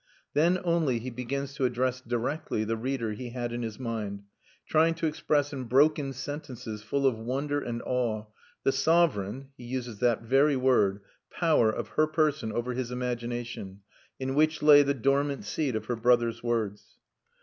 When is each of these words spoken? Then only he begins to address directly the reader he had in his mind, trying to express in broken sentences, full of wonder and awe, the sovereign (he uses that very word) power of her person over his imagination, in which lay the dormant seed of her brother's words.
Then 0.33 0.57
only 0.63 0.97
he 0.97 1.11
begins 1.11 1.53
to 1.53 1.65
address 1.65 2.01
directly 2.01 2.63
the 2.63 2.75
reader 2.75 3.11
he 3.11 3.29
had 3.29 3.53
in 3.53 3.61
his 3.61 3.77
mind, 3.79 4.23
trying 4.67 4.95
to 4.95 5.05
express 5.05 5.53
in 5.53 5.65
broken 5.65 6.11
sentences, 6.11 6.81
full 6.81 7.05
of 7.05 7.19
wonder 7.19 7.59
and 7.59 7.83
awe, 7.85 8.25
the 8.63 8.71
sovereign 8.71 9.49
(he 9.57 9.63
uses 9.63 9.99
that 9.99 10.23
very 10.23 10.55
word) 10.55 11.01
power 11.29 11.69
of 11.69 11.89
her 11.89 12.07
person 12.07 12.51
over 12.51 12.73
his 12.73 12.89
imagination, 12.89 13.81
in 14.19 14.33
which 14.33 14.63
lay 14.63 14.81
the 14.81 14.95
dormant 14.95 15.45
seed 15.45 15.75
of 15.75 15.85
her 15.85 15.95
brother's 15.95 16.41
words. 16.41 16.97